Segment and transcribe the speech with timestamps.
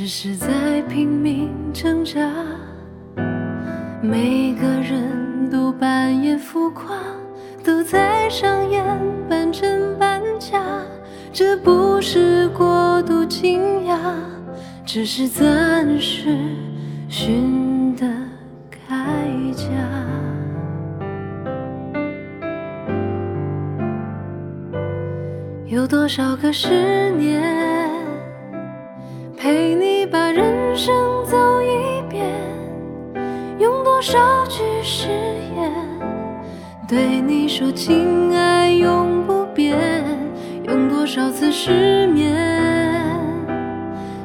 [0.00, 2.20] 只是在拼命挣扎。
[4.00, 6.94] 每个人都扮演浮夸，
[7.64, 8.84] 都在上演
[9.28, 10.62] 半真半假，
[11.32, 13.98] 这不是过度惊讶，
[14.86, 16.38] 只是暂时
[17.08, 18.06] 寻的。
[18.88, 19.66] 铠甲，
[25.66, 27.67] 有多少个十年
[34.10, 35.06] 少句誓
[35.54, 35.70] 言
[36.88, 39.76] 对你说情爱永不变？
[40.66, 42.34] 用多少次失眠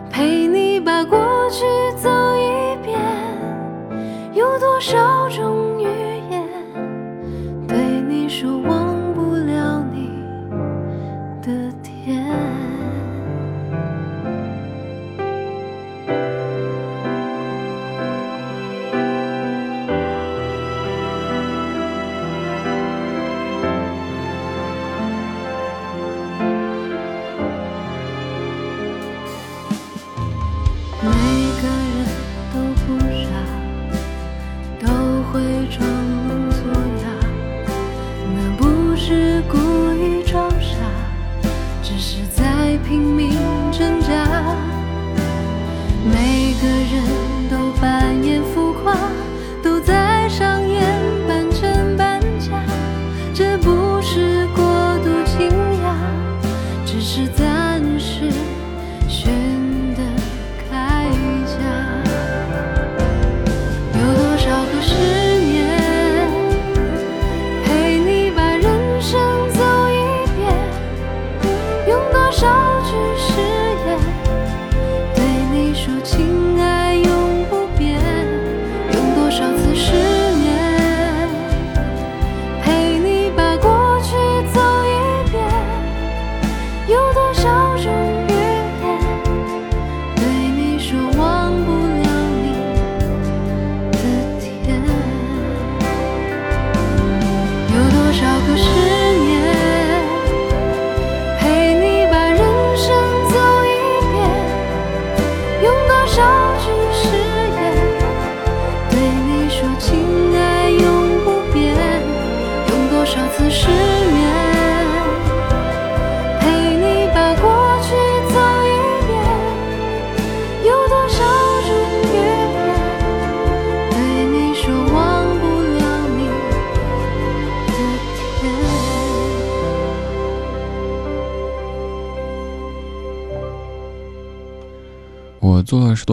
[0.09, 1.65] 陪你把过去
[1.97, 2.97] 走一遍？
[4.33, 5.72] 有多少种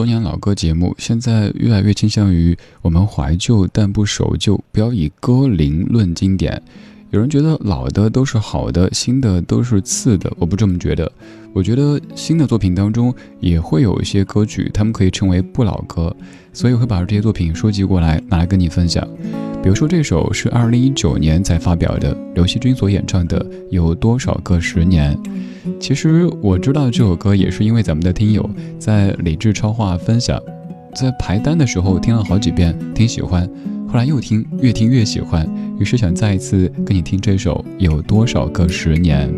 [0.01, 6.59] 多年老歌节目，现在越来越倾向于我们怀旧但不守旧，不要以歌龄论经典。
[7.11, 11.11] 有人觉得老的都是好的，新的都是次的，我不这么觉得。
[11.53, 16.15] 我觉得新的作品当中也会有一些歌曲，他们可以称为不老歌，
[16.51, 19.07] 所以会把这些作品收集过来，拿来跟你分享。
[19.63, 25.15] 比如说这首是二零一九年才发表的，刘惜君所演唱的《有多少个十年》。
[25.79, 28.49] 其实我知道这首歌也是因为咱们的听友
[28.79, 30.41] 在理智超话分享，
[30.95, 33.47] 在排单的时候听了好几遍，挺喜欢。
[33.87, 35.47] 后来又听，越听越喜欢，
[35.77, 39.29] 于是想再一次跟你听这首《有多少个十年》。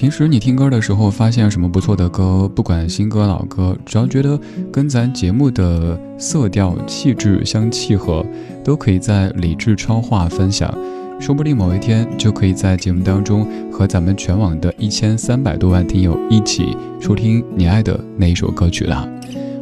[0.00, 4.40] 平时你听歌的时候，发现什么不错的歌，不管新歌老歌，只要觉得
[4.72, 8.24] 跟咱节目的色调气质相契合，
[8.64, 10.74] 都可以在理智超话分享。
[11.20, 19.06] 说不定某一天就可以在节目当中和咱们全网的一千三百多万听友一起收听你爱的那一首歌曲了。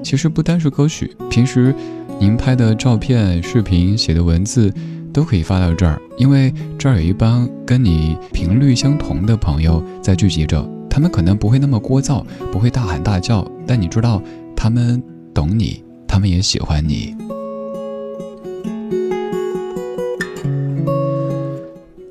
[0.05, 1.75] 其实不单是歌曲，平时
[2.21, 4.73] 您拍的照片、视频、写的文字
[5.13, 10.69] 都可以发到这儿，因为这儿有一帮跟你频率相同的朋友在聚集着。
[10.91, 14.21] 他们可能不会那么聒噪，不会大喊大叫，但你知道，
[14.57, 15.01] 他们
[15.33, 17.15] 懂你，他们也喜欢你。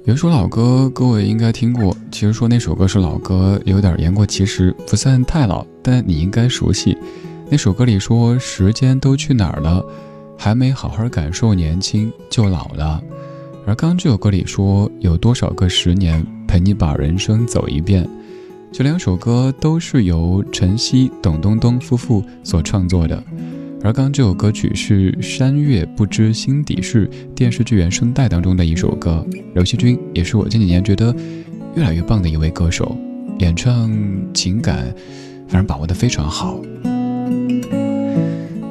[0.06, 1.94] 有一首老歌，各位应该听过。
[2.12, 6.98] 其实说那首歌是老歌，有点言过其实，不算太老，但你应该熟悉。
[7.50, 9.84] 那首歌里说：“时间都去哪儿了？
[10.38, 13.02] 还没好好感受年轻就老了。”
[13.66, 18.08] 而刚这首歌里说：“有多少个十年陪你把人生走一遍？”
[18.72, 23.22] 这两首歌都是由陈曦、董冬冬夫妇所创作的。
[23.84, 29.26] 而刚这首歌曲是《山月不知心底事》电视剧原声带当中的一首歌。
[29.54, 31.16] 刘惜君也是我近几年觉得
[31.76, 32.98] 越来越棒的一位歌手，
[33.40, 33.90] 演唱
[34.34, 34.94] 情感，
[35.48, 36.60] 反正把握的非常好。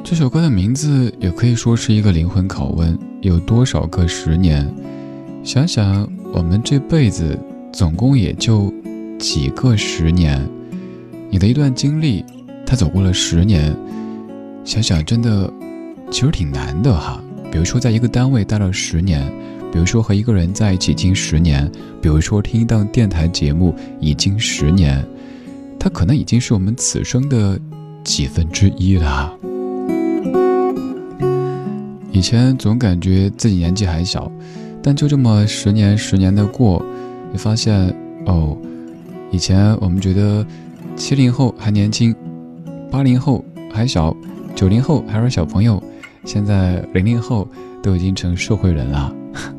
[0.09, 4.65] 这首歌的名字也可以说是一个灵魂拷问：有多少个十年？
[5.43, 7.37] 想想我们这辈子
[7.73, 8.73] 总共也就
[9.19, 10.41] 几个十年，
[11.29, 12.23] 你的一段经历，
[12.65, 13.75] 他走过了十年。
[14.63, 15.51] 想想真的，
[16.09, 17.21] 其实挺难的哈。
[17.51, 19.29] 比如说，在一个单位待了十年，
[19.73, 21.69] 比如说和一个人在一起近十年，
[22.01, 25.05] 比如说听一档电台节目已经十年，
[25.77, 27.59] 他可能已经是我们此生的
[28.05, 29.37] 几分之一了。
[32.17, 34.31] 以前总感觉自己年纪还小，
[34.81, 36.83] 但就这么十年十年的过，
[37.31, 38.57] 你发现哦，
[39.29, 40.43] 以前我们觉得
[40.95, 42.15] 七零后还年轻，
[42.89, 44.17] 八零后还小。
[44.55, 45.81] 九零后还是小朋友，
[46.25, 47.47] 现在零零后
[47.83, 49.13] 都已经成社会人了，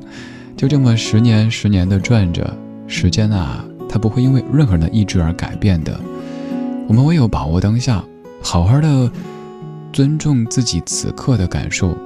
[0.58, 2.52] 就这么十年十年的转着，
[2.88, 5.96] 时间啊，它不会因为任何人的意志而改变的。
[6.88, 8.04] 我们唯有把握当下，
[8.42, 9.08] 好好的
[9.92, 11.96] 尊重自己此刻的感受。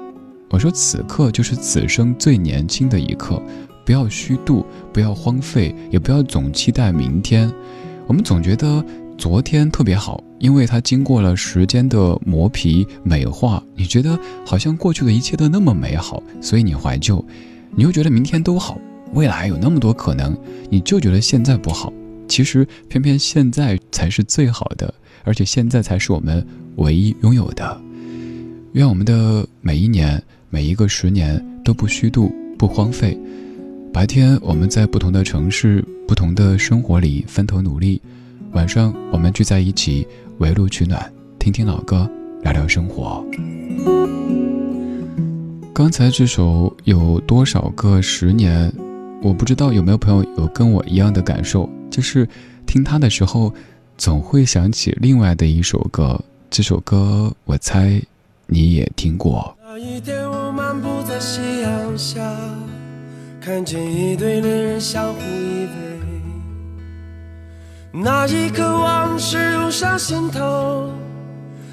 [0.52, 3.42] 我说此刻就是此生最年轻的一刻，
[3.84, 7.50] 不要虚度，不要荒废，也不要总期待明天。
[8.06, 8.84] 我们总觉得。
[9.18, 17.24] 昨天特别好，因为它经过了时间的磨皮美化，你觉得好像过去的一切都那么美好，所以你怀旧。
[17.76, 18.80] 你又觉得明天都好，
[19.12, 20.36] 未来有那么多可能，
[20.70, 21.92] 你就觉得现在不好。
[22.26, 26.44] 其实偏偏现在才是最好的，而且现在才是我们
[26.76, 27.80] 唯一拥有的。
[28.72, 30.20] 愿我们的每一年、
[30.54, 33.18] 每一个十年都不虚度、不荒废。
[33.90, 37.98] 白天我们在不同的城市、不同的生活里分头努力。
[38.50, 40.06] 晚上我们聚在一起
[40.40, 42.06] 围炉取暖，听听老歌，
[42.42, 43.24] 聊聊生活。
[45.72, 48.70] 刚才这首有多少个十年？
[49.22, 52.28] 我不知道有没有朋友有跟我一样的感受，就是
[52.66, 53.50] 听它的时候，
[53.96, 56.20] 总会想起另外的一首歌。
[56.50, 57.98] 这首歌我猜
[58.46, 59.56] 你也听过。
[61.20, 62.20] 夕阳下，
[63.40, 65.68] 看见一对恋人相互依偎。
[67.92, 70.90] 那一刻，往事涌上心头，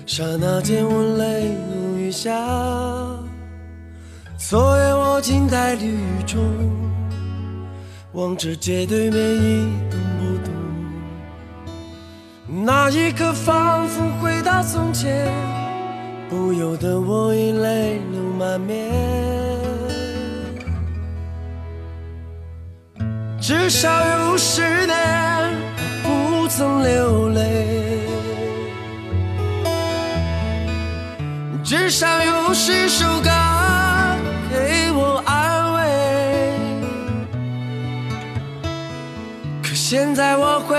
[0.05, 2.29] 刹那间我泪如雨下。
[4.37, 6.41] 昨夜我静在绿雨中，
[8.13, 10.53] 望着街对面一动不动。
[12.65, 15.31] 那一刻，仿佛回到从前，
[16.29, 18.89] 不由得我已泪流满面。
[23.41, 23.89] 至少
[24.29, 24.95] 有十年
[26.03, 26.29] 不。
[26.51, 28.01] 曾流泪，
[31.63, 33.29] 至少有十首歌
[34.49, 35.79] 给我安慰。
[39.61, 40.78] 可现在我会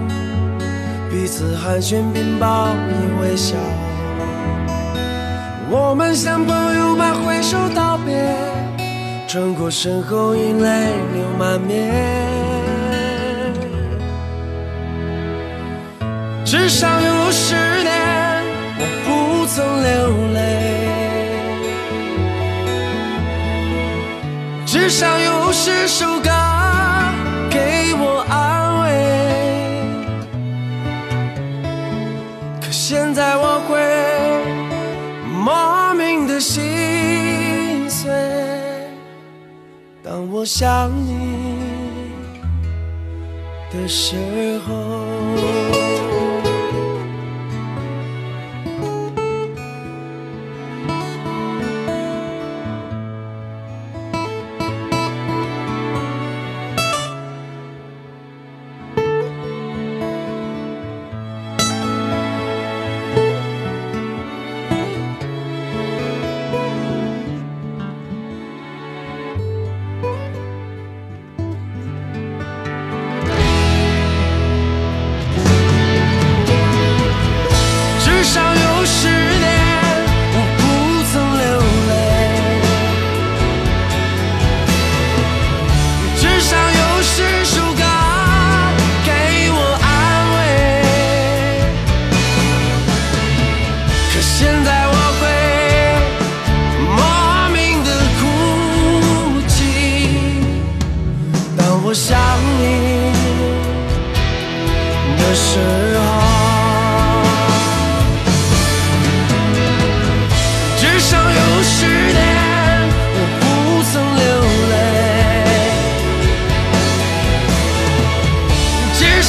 [1.11, 3.57] 彼此寒暄并报以微笑。
[5.69, 8.33] 我们像朋友般挥手道别。
[9.27, 11.91] 转过身后，已泪流满面。
[16.45, 18.41] 至少有十年，
[18.79, 19.91] 我不曾流
[20.33, 20.39] 泪。
[24.65, 26.20] 至少有十首
[40.41, 41.59] 我想你
[43.71, 45.00] 的时候。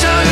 [0.02, 0.31] 至少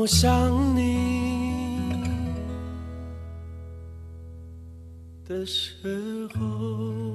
[0.00, 1.92] 我想你
[5.28, 7.14] 的时候。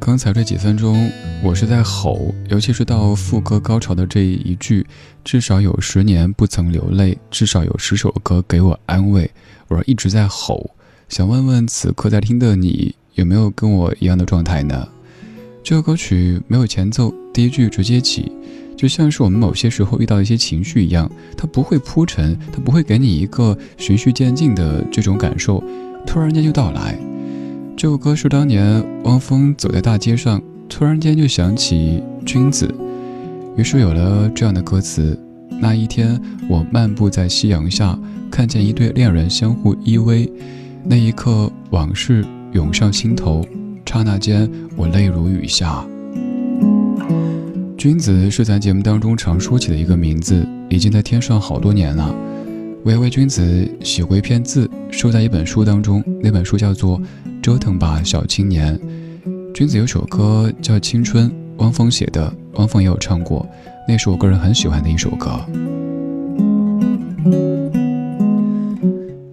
[0.00, 1.08] 刚才这几分钟，
[1.44, 4.84] 我是在吼，尤其是到副歌高潮的这一句，
[5.22, 9.30] 至少有十年不曾流泪，至少有十首歌给我安慰。
[9.68, 10.70] 我一直在吼，
[11.08, 14.88] 想问问此刻在听的你，有没有跟我一样的状态呢？
[15.62, 18.32] 这个歌曲没有前奏，第一句直接起，
[18.76, 25.62] 就像是我们某些时候遇到一些情绪一样，它不会铺陈，它不会给你一个循序渐进的这种感受，
[26.06, 26.98] 突然间就到来。
[27.76, 32.72] 这首歌是当年汪峰走在大街上，突然间就想起君子，
[33.56, 35.18] 于是有了这样的歌词：
[35.60, 37.98] 那一天，我漫步在夕阳下，
[38.30, 40.30] 看见一对恋人相互依偎，
[40.84, 43.44] 那一刻，往事涌上心头，
[43.86, 45.84] 刹那间，我泪如雨下。
[47.84, 52.14] 君子是咱节目当中常说起的一个名字，已经在天上好多年了。
[52.82, 56.98] 我也为君子写过一篇字，收在一本书当中，那本书叫做
[57.42, 58.74] 《折腾吧，小青年》。
[59.52, 63.46] 君子有首歌叫《青春》，汪峰写的，汪峰也有唱过，
[63.86, 65.38] 那是我个人很喜欢的一首歌。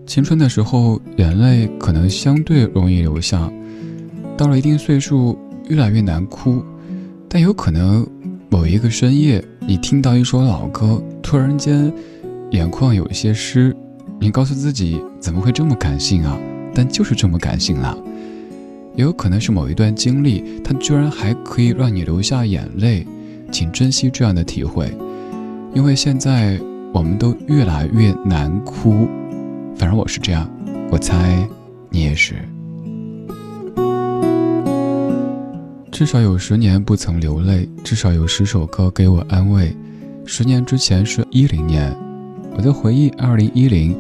[0.05, 3.49] 青春的时候，眼泪可能相对容易流下，
[4.35, 5.39] 到了一定岁数，
[5.69, 6.61] 越来越难哭。
[7.33, 8.05] 但有可能
[8.51, 11.89] 某一个深夜，你听到一首老歌，突然间
[12.49, 13.73] 眼眶有些湿，
[14.19, 16.37] 你告诉自己怎么会这么感性啊？
[16.75, 17.97] 但就是这么感性了。
[18.93, 23.07] 也有可能是某一段经历，它居然还可以让你流下眼泪，
[23.53, 24.93] 请珍惜这样的体会，
[25.73, 26.59] 因为现在
[26.93, 29.07] 我们都越来越难哭。
[29.77, 30.45] 反正我是这样，
[30.91, 31.47] 我猜
[31.89, 32.35] 你也是。
[36.01, 39.71] 至少有十年不曾流泪，至少有十首歌给我安慰。
[40.25, 41.95] 十年之前是一零年，
[42.57, 43.95] 我的回忆二零一零，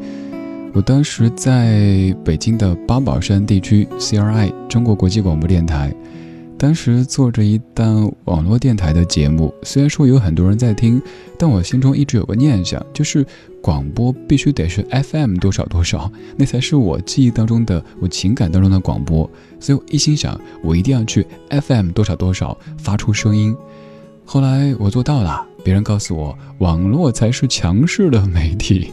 [0.73, 5.93] 我当时在北京的八宝山地区 CRI 中国国际广播电台，
[6.61, 9.51] 当时做着一档网络电台的节目。
[9.63, 11.01] 虽然说有很多人在听，
[11.35, 13.25] 但我心中一直有个念想，就是
[13.63, 19.27] 广播必须得是 FM 多少多少，那才是我记忆当中的、我情感当中的广播。
[19.59, 23.55] 所以我一心想，我一定要去 FM 多少多少发出声音。
[24.23, 28.91] 后来我做到了，别人告诉我，网络才是强势的媒体。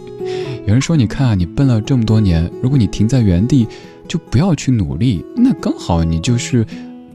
[0.64, 3.68] 有人说，你看啊，你奔了这么多年，如果你停在原地，
[4.08, 6.66] 就不要去努力，那刚好你就是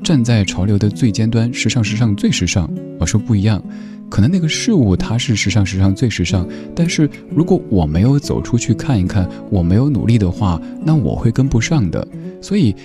[0.04, 2.70] 站在潮流的最尖端，时尚时尚最时尚。
[3.00, 3.64] 我说不一样，
[4.10, 12.06] 可能那个事物它是时尚时尚最时尚，但是如果我没有走出去看一看，我没有努力的话，那我会跟不上的。
[12.42, 12.76] 所以，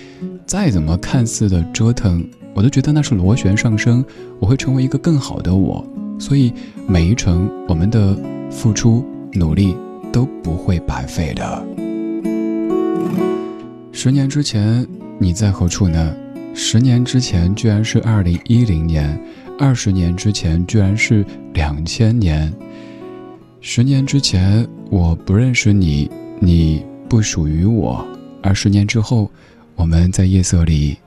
[0.45, 4.03] 再怎么看似的折腾，我都觉得那是螺旋上升，
[4.39, 5.85] 我会成为一个更好的我。
[6.17, 6.53] 所以
[6.87, 8.17] 每一程我们的
[8.49, 9.75] 付出努力
[10.11, 11.65] 都不会白费的。
[13.91, 16.15] 十年之前你在何处呢？
[16.61, 19.17] 十年之前居然是二零一零年，
[19.57, 22.53] 二十年之前居然是两千年。
[23.61, 28.05] 十年之前我不认识你，你不属于我，
[28.43, 29.31] 而十年之后，
[29.75, 30.97] 我们在夜色里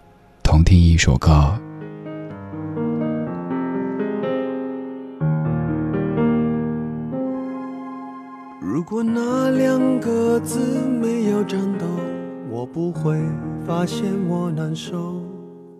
[0.42, 1.54] 同听一首歌。
[8.58, 11.86] 如果那两个字没有颤抖，
[12.50, 13.20] 我不会
[13.66, 15.22] 发现我难受。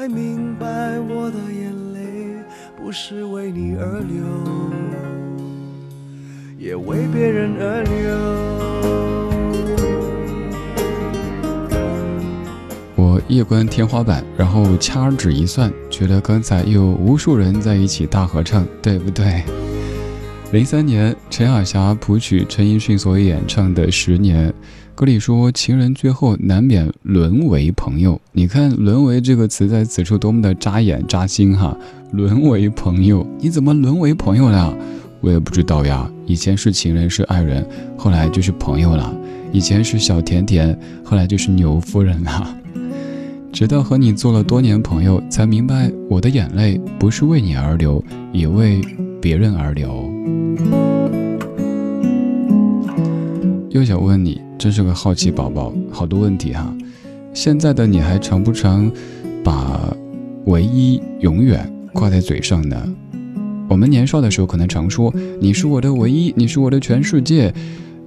[0.00, 2.34] 才明白我的眼泪
[2.74, 4.24] 不是为你而流。
[6.58, 7.92] 也为别人而流。
[12.96, 19.42] 我夜观天花板，然后掐指一算，觉得刚才有无数人在一起大合唱，对不对？
[20.52, 24.50] 零三年，陈雅霞谱曲，陈奕迅所演唱的《十年》，
[24.96, 28.20] 歌里说情人最后难免沦为朋友。
[28.32, 31.76] 你看“沦为”这个词在此处多么的扎眼扎心哈！
[32.10, 34.76] 沦为朋友，你怎么沦为朋友了？
[35.20, 37.64] 我也不知道呀，以前是情人是爱人，
[37.96, 39.14] 后来就是朋友了；
[39.52, 42.56] 以前是小甜甜，后来就是牛夫人了。
[43.52, 48.80] 直到和你做了多年朋友，才明白我的眼泪不是为你而流，也为
[49.20, 50.10] 别人而流。
[53.70, 56.74] 又想问你，真是个好奇宝宝，好多问题哈。
[57.32, 58.90] 现在的你还常不常
[59.44, 59.96] 把
[60.46, 62.76] “唯一”“永远”挂在嘴上呢？
[63.68, 67.54] 我们年少的时候，可能常说：“你是我的唯一，你是我的全世界。”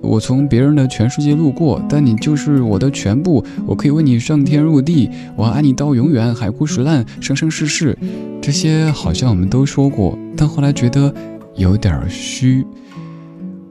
[0.03, 3.41] 我从别人的全世界路过，但你就是我的全部。
[3.65, 7.97] 我可以为你上天入地，我爱你到永远，海枯石烂，生生世世。
[8.41, 11.15] 这些好像我们都说过，但后来觉得
[11.55, 12.65] 有点虚。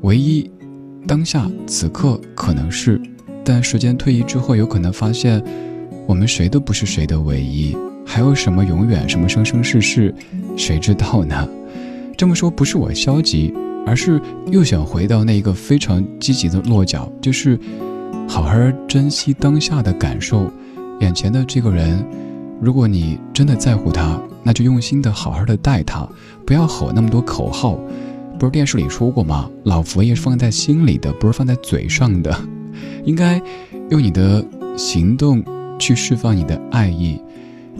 [0.02, 0.50] 唯一，
[1.06, 3.00] 当下此刻可能是，
[3.44, 5.42] 但时间推移之后，有可能发现，
[6.06, 7.76] 我们谁都不是谁的唯一。
[8.04, 10.14] 还有什么永远，什么生生世世，
[10.56, 11.48] 谁知道呢？
[12.16, 13.54] 这么说不是我消极，
[13.86, 17.58] 而是又想回到那个非常积极的落脚，就是
[18.28, 18.54] 好好
[18.88, 20.50] 珍惜当下的感受。
[21.00, 22.04] 眼前的这个人，
[22.60, 26.08] 如果你真的在乎他，那就用心的好好的待他，
[26.46, 27.78] 不要吼那么多口号。
[28.38, 29.48] 不是电视里说过吗？
[29.64, 32.36] 老佛爷是放在心里的，不是放在嘴上的。
[33.04, 33.40] 应该
[33.90, 34.44] 用你的
[34.76, 35.44] 行动
[35.78, 37.20] 去释放你的爱意。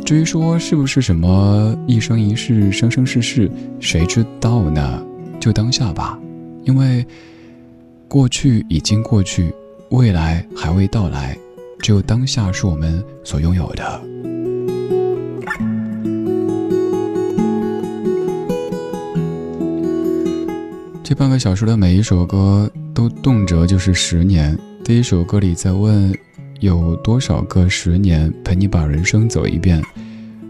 [0.05, 5.03] 至于说是不是什么一生一世、生生世世，谁知道呢？
[5.41, 6.19] 就当下吧，
[6.65, 7.05] 因为
[8.07, 9.53] 过去已经过去，
[9.91, 11.37] 未来还未到来，
[11.81, 14.01] 只有当下是我们所拥有的。
[21.13, 24.59] 这半个小时的每一首歌都动辄就是十年。
[24.83, 26.11] 第一首歌里在问，
[26.61, 29.83] 有多少个十年陪你把人生走一遍？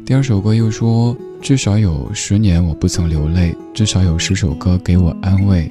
[0.07, 5.69] 第二首歌又说，至少有十年我不曾流泪，至少有十首歌给我安慰。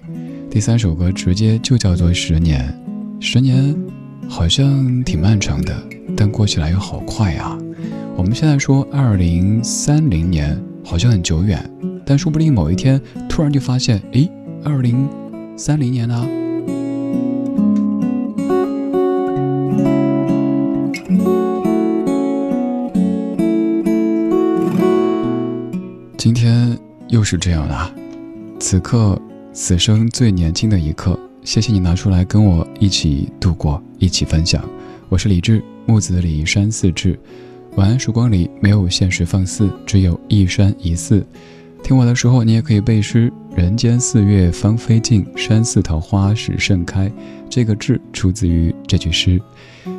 [0.49, 2.77] 第三首歌直接就叫做十年，
[3.21, 3.73] 十年
[4.27, 5.73] 好像挺漫长的，
[6.17, 7.57] 但过起来又好快啊。
[8.17, 11.57] 我们现在说二零三零年好像很久远，
[12.05, 12.99] 但说不定某一天
[13.29, 14.29] 突然就发现，诶，
[14.63, 15.09] 二零
[15.57, 16.27] 三零年呢？
[26.15, 27.91] 今天又是这样啦，
[28.59, 29.19] 此刻
[29.51, 34.63] 此生最年轻的一刻，谢谢你拿出来跟我一起度过，一起分享。
[35.09, 37.19] 我是李志，木子李山寺志。
[37.77, 41.25] 晚安，曙光里没有现实放肆，只有一山一寺。
[41.81, 47.11] 听我的时候，你也可以背诗：人间四月芳菲尽，山寺桃花始盛开。
[47.49, 49.41] 这个志出自于这句诗。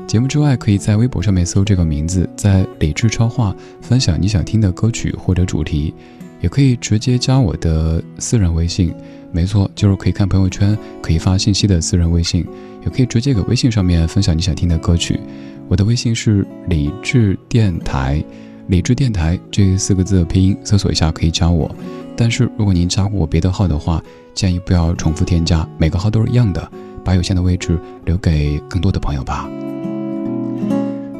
[0.06, 5.92] 节目之外，可以在微博上面搜这个名字，在理智超话分享你想听的歌曲或者主题，
[6.40, 8.94] 也可以直接加我的私人微信，
[9.30, 12.46] 没错，就是可以看朋友圈、可以发信息的私人微信，
[12.84, 15.20] 也可以直接给微信上面分享你想听的歌曲。
[15.68, 18.24] 我的微信是理智电台，
[18.68, 21.70] 理智电台这四个字的拼音搜索一下可以加我。
[22.16, 24.02] 但是如果您加过我别的号的话，
[24.34, 26.70] 建议不要重复添加，每个号都是一样的，
[27.04, 29.48] 把有限的位置留给更多的朋友吧。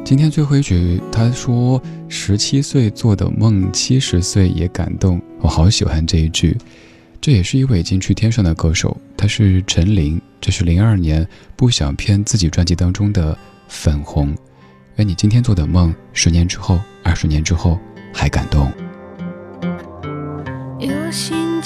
[0.05, 6.57] 今天最后一曲，他说：“十七岁做的梦，七十岁也感动。”我好喜欢这一句。
[7.21, 10.21] 这也是一位已经去天上的歌手，他是陈琳。
[10.41, 11.23] 这是零二年
[11.55, 13.33] 《不想骗自己》专辑当中的
[13.69, 14.33] 《粉红》。
[14.97, 17.79] 愿你今天做的梦，十年之后、二十年之后
[18.13, 18.69] 还感动。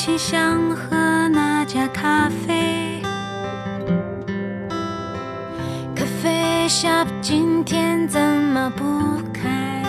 [0.07, 3.03] 有心情想喝那家咖啡。
[6.69, 8.83] shop 今天怎么不
[9.33, 9.81] 开？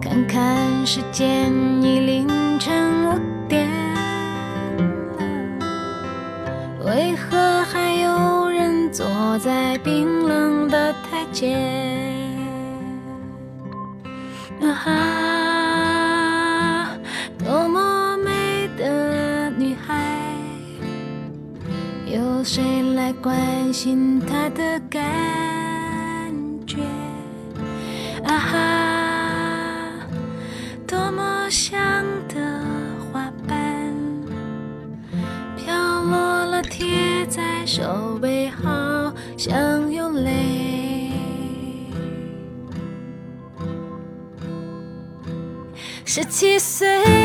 [0.00, 2.26] 看看时间已凌
[2.58, 3.68] 晨五点
[5.20, 12.01] 了，为何还有人坐在冰冷的台阶？
[23.22, 25.00] 关心他的感
[26.66, 26.82] 觉？
[28.24, 30.06] 啊哈，
[30.88, 32.60] 多么香的
[33.12, 33.94] 花瓣，
[35.56, 41.12] 飘落了，贴在手背，好像有泪。
[46.04, 47.21] 十七岁。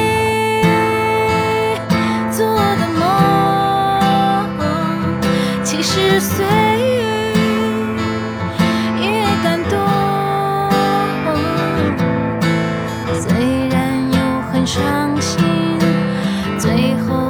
[14.68, 15.40] 伤心，
[16.60, 17.27] 最后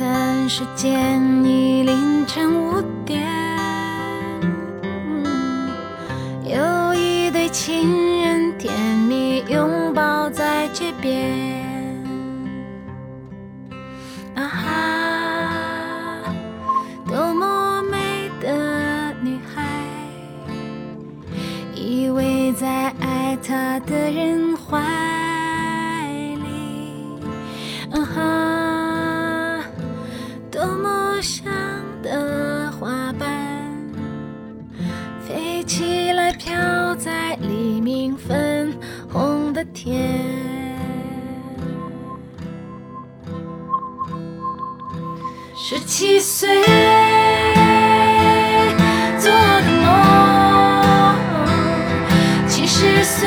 [0.00, 3.22] 看时间已凌晨五点。
[6.42, 8.09] 有一对情
[39.82, 39.96] 天。
[45.56, 46.62] 十七岁
[49.18, 51.16] 做的梦，
[52.46, 53.26] 七十岁